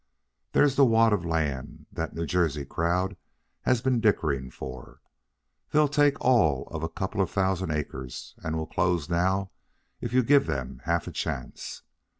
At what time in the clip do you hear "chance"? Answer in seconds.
11.11-11.83